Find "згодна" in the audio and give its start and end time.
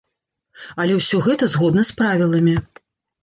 1.53-1.85